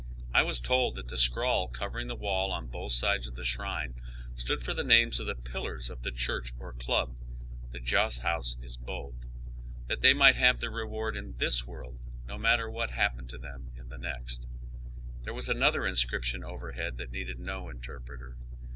I 0.33 0.41
was 0.41 0.59
told 0.59 0.95
that 0.95 1.09
the 1.09 1.15
scrawl 1.19 1.67
covering 1.67 2.07
the 2.07 2.15
wall 2.15 2.51
on 2.51 2.65
both 2.65 2.91
sides 2.93 3.27
of 3.27 3.35
the 3.35 3.43
shrine 3.43 3.93
stood 4.33 4.63
for 4.63 4.73
the 4.73 4.83
names 4.83 5.19
of 5.19 5.27
the 5.27 5.35
pillars 5.35 5.91
of 5.91 6.01
the 6.01 6.09
church 6.11 6.53
or 6.57 6.73
club— 6.73 7.15
the 7.71 7.79
Joss 7.79 8.17
House 8.17 8.57
is 8.63 8.77
both— 8.77 9.27
that 9.89 10.01
they 10.01 10.13
might 10.15 10.37
have 10.37 10.59
their 10.59 10.71
re 10.71 10.85
ward 10.87 11.15
in 11.15 11.37
this 11.37 11.67
world, 11.67 11.99
no 12.25 12.39
matter 12.39 12.67
what 12.67 12.89
happened 12.89 13.29
to 13.29 13.37
them 13.37 13.69
in 13.75 13.89
the 13.89 13.99
next. 13.99 14.47
There 15.21 15.35
was 15.35 15.49
another 15.49 15.85
inscription 15.85 16.43
overhead 16.43 16.97
that 16.97 17.11
needed 17.11 17.37
no 17.37 17.69
interpreter. 17.69 18.37